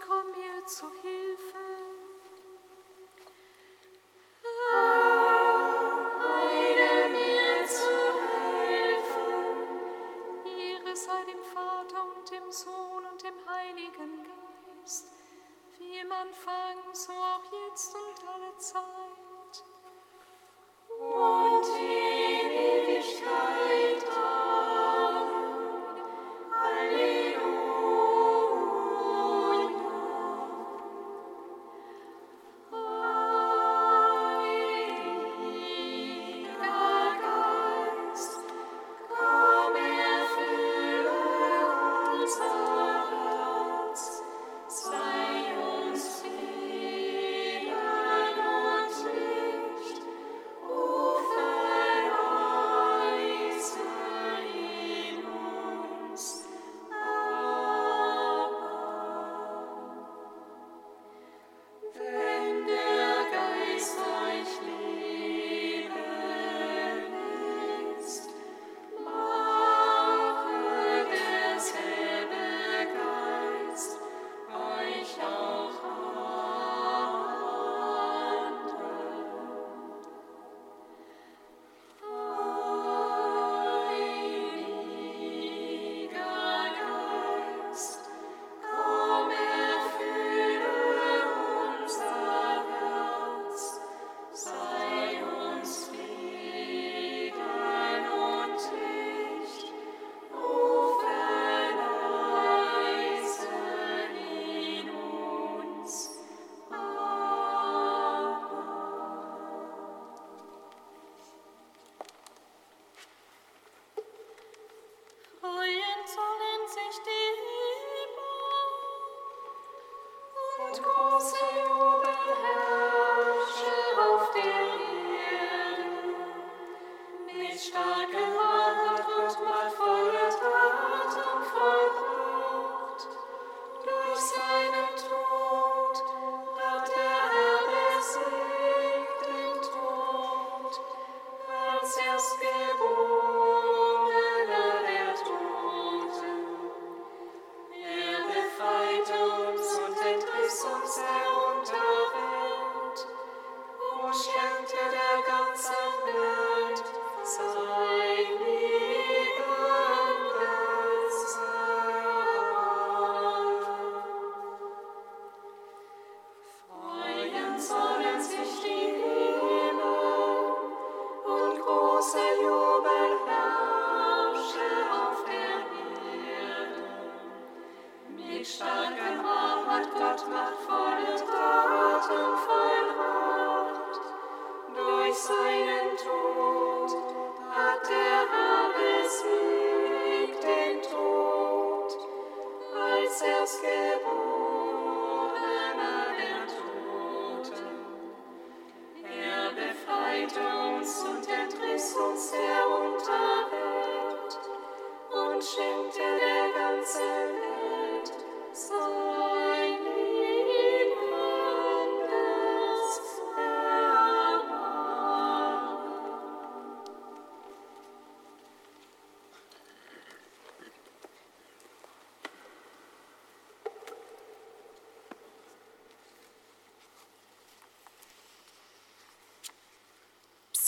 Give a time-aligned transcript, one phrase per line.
[0.00, 1.53] komm mir zu Hilfe.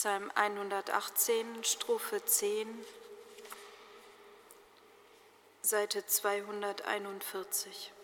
[0.06, 2.68] Psalm 118, Strophe 10,
[5.62, 7.95] Seite 241.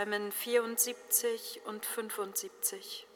[0.00, 3.06] Psalmen 74 und 75.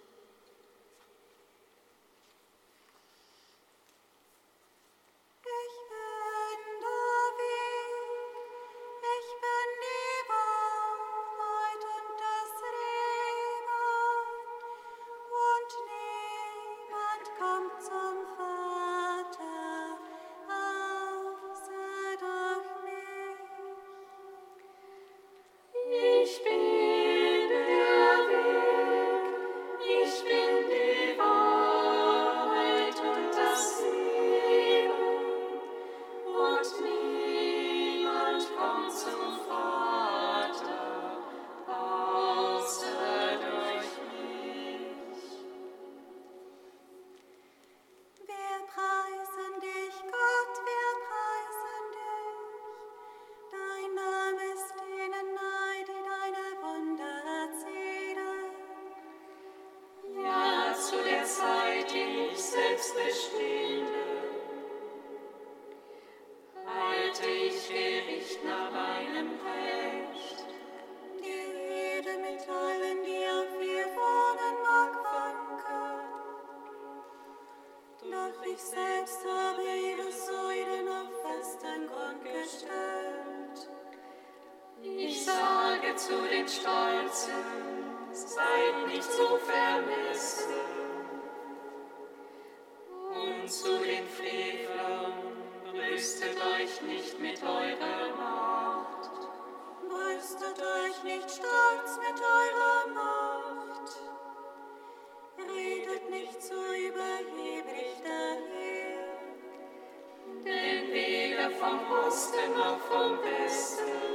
[111.64, 114.13] vom Osten noch vom Westen.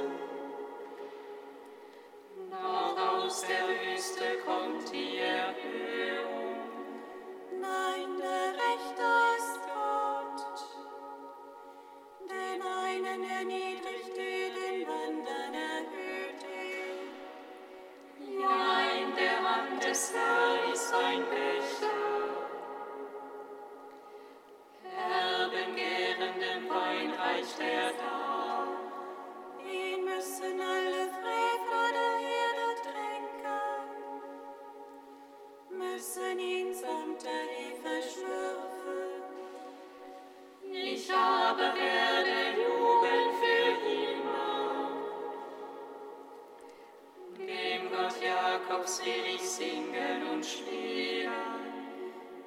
[48.69, 51.31] Jakobs will ich singen und spielen.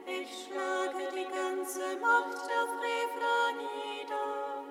[0.06, 4.64] Ich schlage die ganze Macht der Frevler nieder.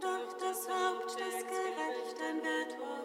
[0.00, 2.95] Doch das Haupt des Gerechten wird hoch.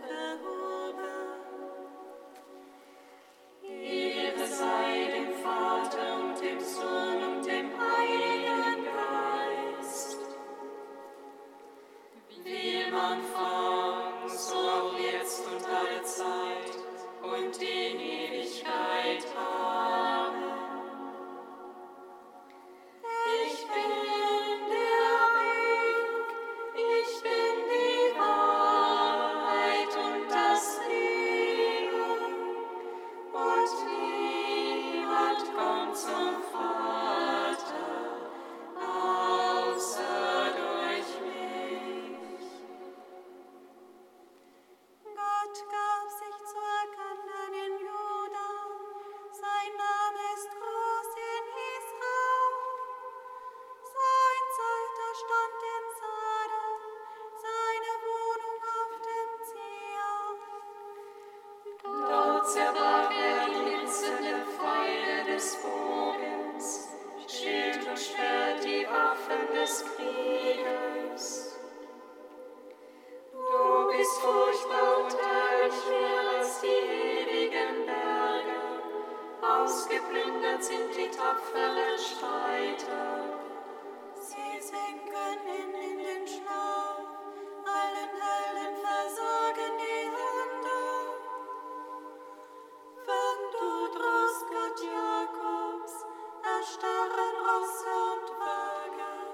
[96.64, 99.28] starren Rosse und Wagen.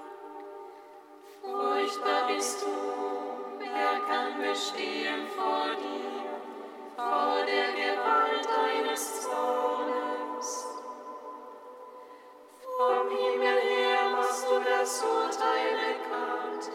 [1.42, 2.68] Furchtbar bist du,
[3.60, 6.24] wer kann bestehen vor dir,
[6.96, 10.68] vor der Gewalt deines Zornes?
[12.78, 16.72] Vom Himmel her hast du das Urteil erkannt,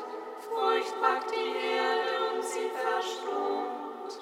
[1.01, 4.13] packt die Erde und sie verstummt.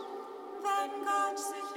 [0.63, 1.70] Wenn Gott sich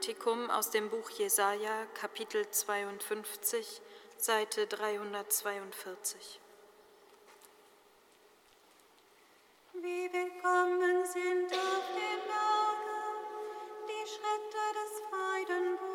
[0.00, 3.82] Kantikum aus dem Buch Jesaja, Kapitel 52,
[4.16, 6.40] Seite 342.
[9.74, 13.02] Wie willkommen sind auf dem Berge
[13.88, 15.89] die Schritte des Freudenboten.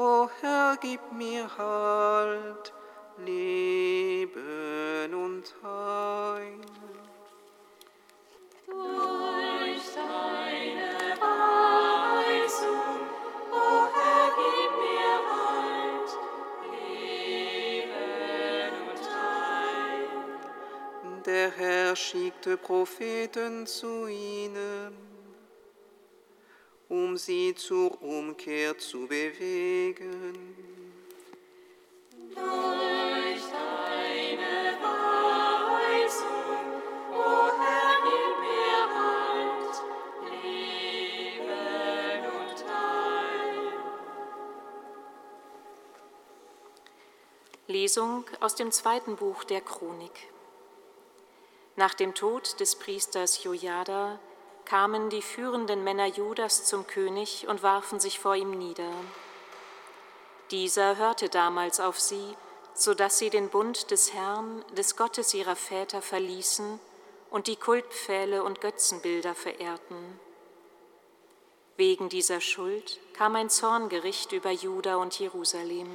[0.00, 2.72] O Herr, gib mir Halt,
[3.18, 6.60] Leben und Heil.
[8.64, 13.00] Durch deine Weisung,
[13.50, 16.10] O Herr, gib mir Halt,
[16.70, 17.92] Leben
[18.92, 20.10] und Heil.
[21.26, 25.07] Der Herr schickte Propheten zu ihnen
[26.88, 30.56] um sie zur Umkehr zu bewegen.
[32.34, 36.22] Durch deine Weisung,
[37.12, 39.74] o oh Herr, gib mir Halt,
[40.42, 43.72] Leben und Heil.
[47.66, 50.28] Lesung aus dem zweiten Buch der Chronik.
[51.76, 54.18] Nach dem Tod des Priesters Jojada
[54.68, 58.92] kamen die führenden Männer Judas zum König und warfen sich vor ihm nieder.
[60.50, 62.36] Dieser hörte damals auf sie,
[62.74, 66.78] so dass sie den Bund des Herrn, des Gottes ihrer Väter verließen
[67.30, 70.20] und die Kultpfähle und Götzenbilder verehrten.
[71.76, 75.88] Wegen dieser Schuld kam ein Zorngericht über Juda und Jerusalem.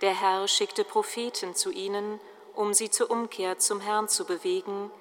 [0.00, 2.20] Der Herr schickte Propheten zu ihnen,
[2.54, 4.92] um sie zur Umkehr zum Herrn zu bewegen,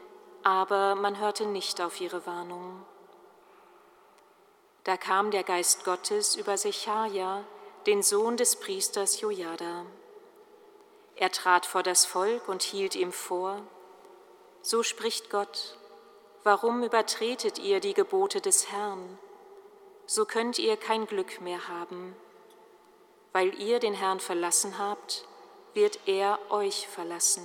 [0.46, 2.86] aber man hörte nicht auf ihre Warnung.
[4.84, 7.44] Da kam der Geist Gottes über Sechaja,
[7.88, 9.88] den Sohn des Priesters Jojada.
[11.16, 13.60] Er trat vor das Volk und hielt ihm vor,
[14.62, 15.80] so spricht Gott,
[16.44, 19.18] warum übertretet ihr die Gebote des Herrn?
[20.06, 22.16] So könnt ihr kein Glück mehr haben.
[23.34, 25.28] Weil ihr den Herrn verlassen habt,
[25.74, 27.44] wird er euch verlassen.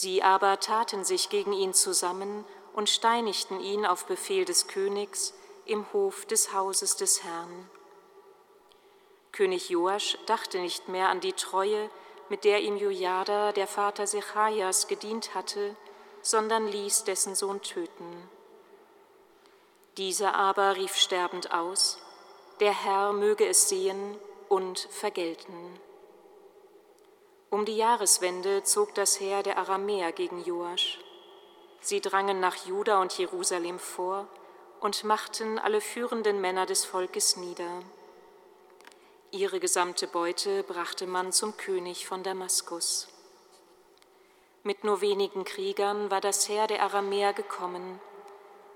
[0.00, 5.34] Sie aber taten sich gegen ihn zusammen und steinigten ihn auf Befehl des Königs
[5.64, 7.68] im Hof des Hauses des Herrn.
[9.32, 11.90] König Joasch dachte nicht mehr an die Treue,
[12.28, 15.74] mit der ihm Jojada, der Vater Sechajas, gedient hatte,
[16.22, 18.30] sondern ließ dessen Sohn töten.
[19.96, 21.98] Dieser aber rief sterbend aus,
[22.60, 24.16] der Herr möge es sehen
[24.48, 25.80] und vergelten.
[27.50, 30.98] Um die Jahreswende zog das Heer der Aramäer gegen Joasch.
[31.80, 34.26] Sie drangen nach Juda und Jerusalem vor
[34.80, 37.82] und machten alle führenden Männer des Volkes nieder.
[39.30, 43.08] Ihre gesamte Beute brachte man zum König von Damaskus.
[44.62, 47.98] Mit nur wenigen Kriegern war das Heer der Aramäer gekommen,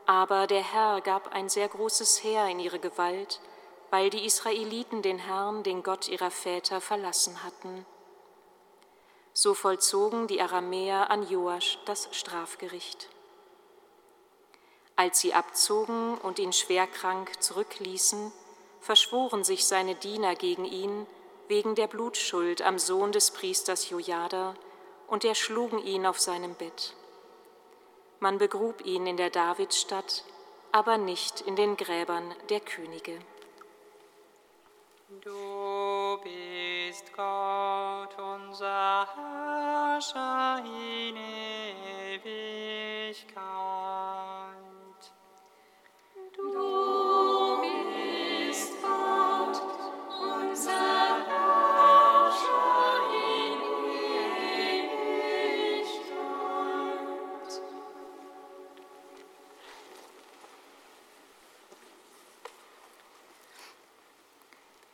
[0.07, 3.41] aber der Herr gab ein sehr großes Heer in ihre Gewalt,
[3.91, 7.85] weil die Israeliten den Herrn, den Gott ihrer Väter, verlassen hatten.
[9.35, 13.09] So vollzogen die Aramäer an Joasch das Strafgericht.
[14.95, 18.33] Als sie abzogen und ihn schwerkrank zurückließen,
[18.81, 21.07] verschworen sich seine Diener gegen ihn
[21.49, 24.55] wegen der Blutschuld am Sohn des Priesters Jojada
[25.07, 26.95] und erschlugen ihn auf seinem Bett.
[28.21, 30.25] Man begrub ihn in der Davidstadt,
[30.73, 33.19] aber nicht in den Gräbern der Könige.
[35.21, 35.82] Du
[36.19, 41.17] bist Gott, unser Herrscher in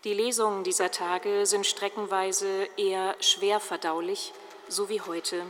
[0.08, 4.32] Die Lesungen dieser Tage sind streckenweise eher schwer verdaulich,
[4.66, 5.44] so wie heute.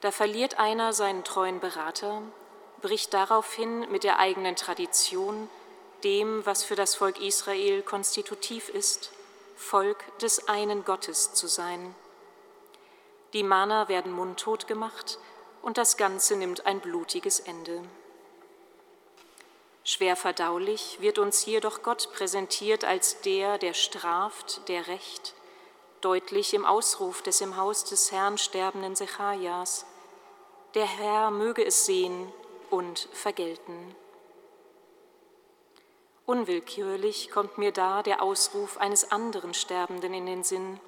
[0.00, 2.20] Da verliert einer seinen treuen Berater,
[2.82, 5.48] bricht daraufhin mit der eigenen Tradition,
[6.02, 9.12] dem, was für das Volk Israel konstitutiv ist,
[9.54, 11.94] Volk des einen Gottes zu sein.
[13.34, 15.20] Die Mahner werden mundtot gemacht
[15.62, 17.84] und das Ganze nimmt ein blutiges Ende.
[19.90, 25.34] Schwer verdaulich wird uns hier doch Gott präsentiert als der, der straft, der rächt,
[26.02, 29.86] deutlich im Ausruf des im Haus des Herrn sterbenden Sechajas.
[30.74, 32.30] Der Herr möge es sehen
[32.68, 33.96] und vergelten.
[36.26, 40.78] Unwillkürlich kommt mir da der Ausruf eines anderen Sterbenden in den Sinn.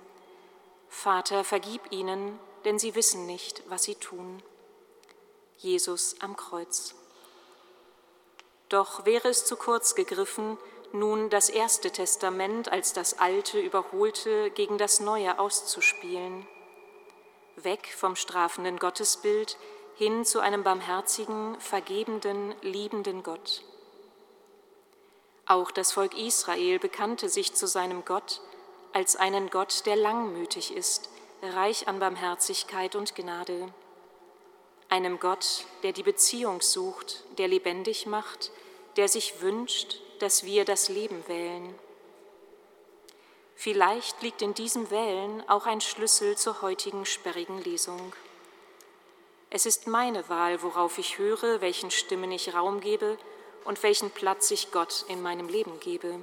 [0.91, 4.43] Vater, vergib ihnen, denn sie wissen nicht, was sie tun.
[5.57, 7.00] Jesus am Kreuz.
[8.71, 10.57] Doch wäre es zu kurz gegriffen,
[10.93, 16.47] nun das Erste Testament als das Alte überholte gegen das Neue auszuspielen.
[17.57, 19.59] Weg vom strafenden Gottesbild
[19.97, 23.63] hin zu einem barmherzigen, vergebenden, liebenden Gott.
[25.47, 28.41] Auch das Volk Israel bekannte sich zu seinem Gott
[28.93, 31.11] als einen Gott, der langmütig ist,
[31.43, 33.73] reich an Barmherzigkeit und Gnade.
[34.89, 38.51] Einem Gott, der die Beziehung sucht, der lebendig macht,
[38.97, 41.75] der sich wünscht, dass wir das Leben wählen.
[43.55, 48.15] Vielleicht liegt in diesem Wählen auch ein Schlüssel zur heutigen sperrigen Lesung.
[49.51, 53.19] Es ist meine Wahl, worauf ich höre, welchen Stimmen ich Raum gebe
[53.65, 56.21] und welchen Platz ich Gott in meinem Leben gebe.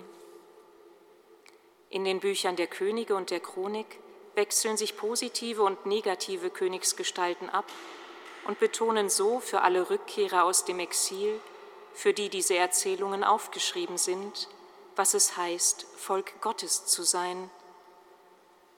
[1.90, 4.00] In den Büchern der Könige und der Chronik
[4.34, 7.66] wechseln sich positive und negative Königsgestalten ab
[8.48, 11.40] und betonen so für alle Rückkehrer aus dem Exil,
[11.98, 14.50] für die diese Erzählungen aufgeschrieben sind,
[14.96, 17.50] was es heißt, Volk Gottes zu sein,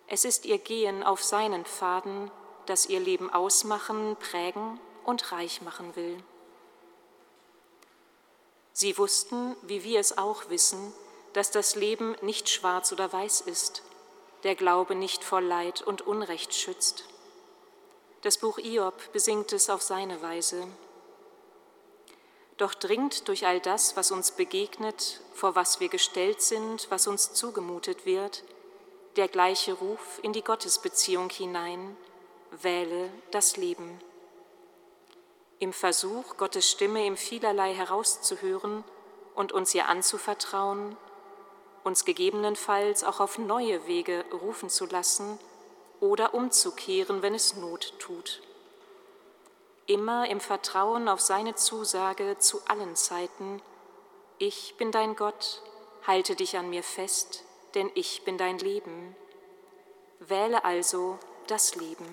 [0.07, 2.31] Es ist ihr Gehen auf seinen Pfaden,
[2.65, 6.23] das ihr Leben ausmachen, prägen und reich machen will.
[8.71, 10.93] Sie wussten, wie wir es auch wissen,
[11.33, 13.83] dass das Leben nicht schwarz oder weiß ist,
[14.43, 17.03] der Glaube nicht vor Leid und Unrecht schützt.
[18.21, 20.65] Das Buch Iob besingt es auf seine Weise.
[22.59, 27.31] Doch dringt durch all das, was uns begegnet, vor was wir gestellt sind, was uns
[27.31, 28.43] zugemutet wird,
[29.15, 31.95] der gleiche Ruf in die Gottesbeziehung hinein,
[32.51, 34.01] wähle das Leben.
[35.59, 38.83] Im Versuch, Gottes Stimme im vielerlei herauszuhören
[39.35, 40.97] und uns ihr anzuvertrauen,
[41.85, 45.39] uns gegebenenfalls auch auf neue Wege rufen zu lassen
[46.01, 48.41] oder umzukehren, wenn es Not tut.
[49.89, 53.59] Immer im Vertrauen auf seine Zusage zu allen Zeiten,
[54.37, 55.63] ich bin dein Gott,
[56.05, 59.15] halte dich an mir fest, denn ich bin dein Leben.
[60.19, 62.05] Wähle also das Leben.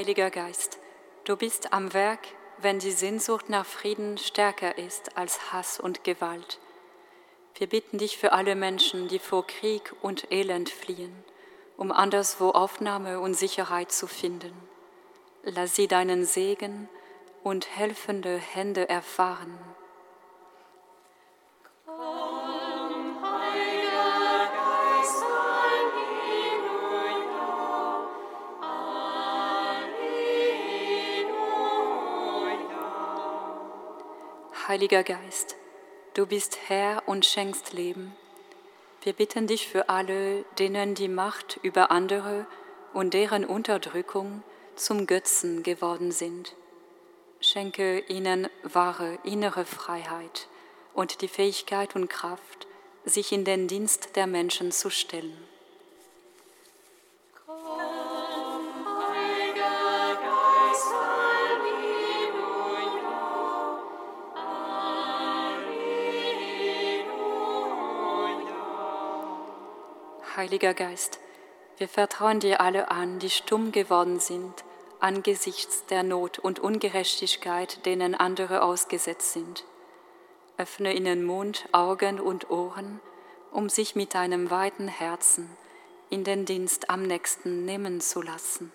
[0.00, 0.78] Heiliger Geist,
[1.24, 2.20] du bist am Werk,
[2.56, 6.58] wenn die Sehnsucht nach Frieden stärker ist als Hass und Gewalt.
[7.56, 11.12] Wir bitten dich für alle Menschen, die vor Krieg und Elend fliehen,
[11.76, 14.54] um anderswo Aufnahme und Sicherheit zu finden.
[15.42, 16.88] Lass sie deinen Segen
[17.42, 19.58] und helfende Hände erfahren.
[34.70, 35.56] Heiliger Geist,
[36.14, 38.14] du bist Herr und schenkst Leben.
[39.02, 42.46] Wir bitten dich für alle, denen die Macht über andere
[42.92, 44.44] und deren Unterdrückung
[44.76, 46.54] zum Götzen geworden sind.
[47.40, 50.46] Schenke ihnen wahre innere Freiheit
[50.94, 52.68] und die Fähigkeit und Kraft,
[53.04, 55.49] sich in den Dienst der Menschen zu stellen.
[70.40, 71.20] Heiliger Geist,
[71.76, 74.64] wir vertrauen dir alle an, die stumm geworden sind
[74.98, 79.64] angesichts der Not und Ungerechtigkeit, denen andere ausgesetzt sind.
[80.56, 83.00] Öffne ihnen Mund, Augen und Ohren,
[83.50, 85.50] um sich mit einem weiten Herzen
[86.08, 88.72] in den Dienst am nächsten nehmen zu lassen.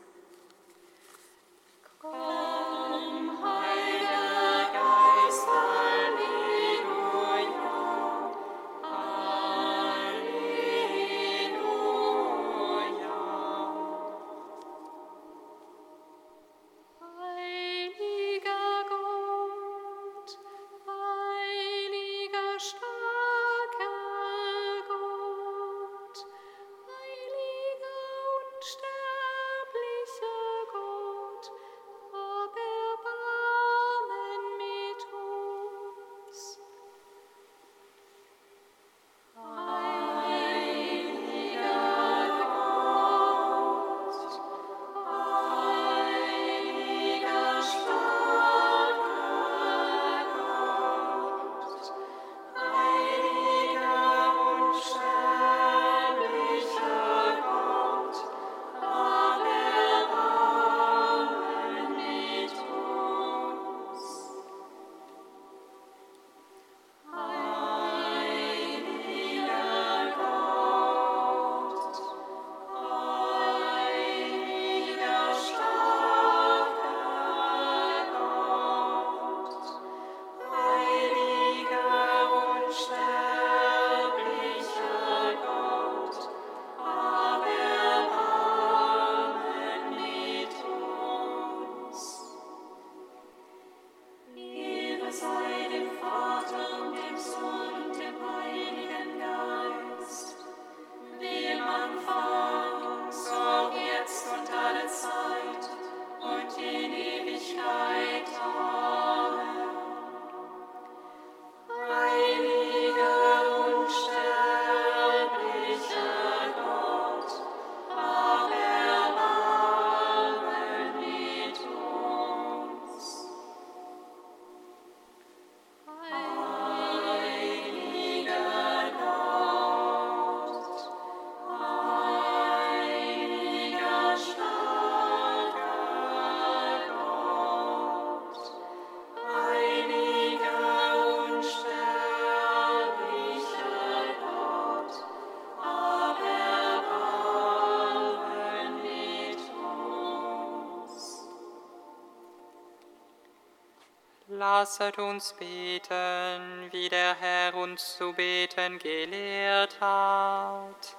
[154.58, 160.96] Lasset uns beten, wie der Herr uns zu beten gelehrt hat.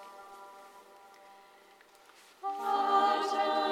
[2.42, 3.65] Vater.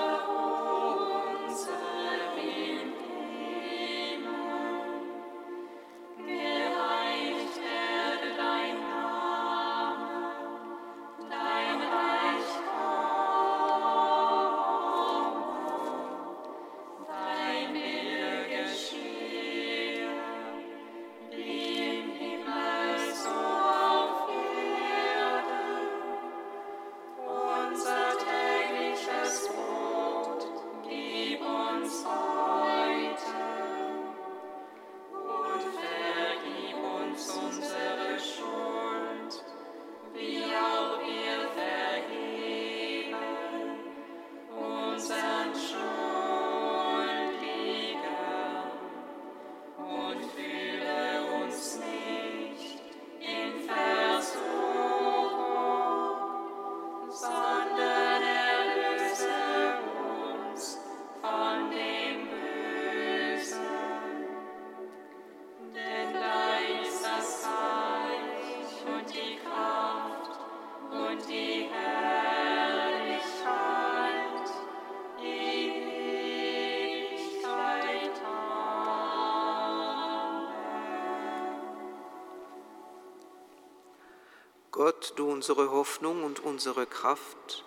[85.04, 87.62] Gott, du unsere Hoffnung und unsere Kraft,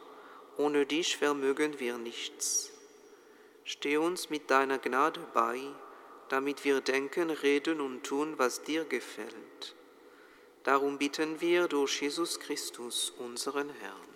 [0.58, 2.72] ohne dich vermögen wir nichts.
[3.64, 5.60] Steh uns mit deiner Gnade bei,
[6.30, 9.76] damit wir denken, reden und tun, was dir gefällt.
[10.64, 14.07] Darum bitten wir durch Jesus Christus, unseren Herrn.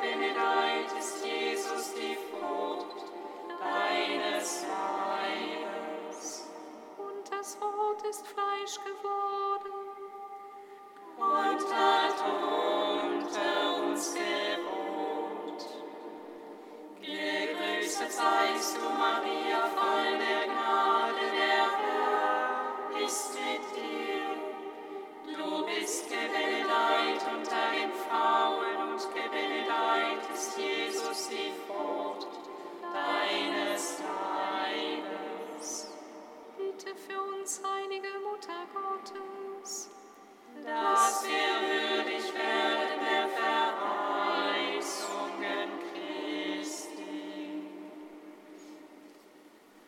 [0.00, 0.25] baby.